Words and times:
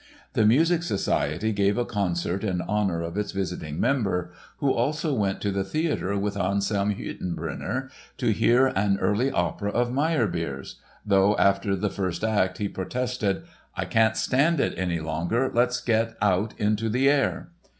The 0.33 0.47
Music 0.47 0.81
Society 0.81 1.51
gave 1.51 1.77
a 1.77 1.85
concert 1.85 2.43
in 2.43 2.61
honor 2.63 3.03
of 3.03 3.19
its 3.19 3.31
visiting 3.33 3.79
member, 3.79 4.31
who 4.57 4.73
also 4.73 5.13
went 5.13 5.41
to 5.41 5.51
the 5.51 5.63
theatre 5.63 6.17
with 6.17 6.35
Anselm 6.35 6.95
Hüttenbrenner 6.95 7.87
to 8.17 8.31
hear 8.33 8.65
an 8.65 8.97
early 8.99 9.29
opera 9.29 9.69
of 9.69 9.91
Meyerbeer's—though 9.91 11.37
after 11.37 11.75
the 11.75 11.91
first 11.91 12.23
act 12.23 12.57
he 12.57 12.67
protested: 12.67 13.43
"I 13.77 13.85
can't 13.85 14.17
stand 14.17 14.59
it 14.59 14.73
any 14.75 14.99
longer, 14.99 15.51
let's 15.53 15.79
get 15.79 16.17
out 16.19 16.55
into 16.59 16.89
the 16.89 17.07
air." 17.07 17.49